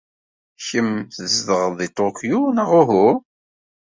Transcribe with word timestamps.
Kemm 0.67 0.91
tzedɣed 1.15 1.73
deg 1.79 1.91
Tokyo, 1.97 2.41
neɣ 2.51 2.69
uhu? 2.81 3.07